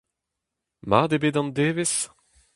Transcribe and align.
Mat 0.89 1.11
eo 1.15 1.21
bet 1.21 1.35
an 1.39 1.49
devezh? 1.57 1.99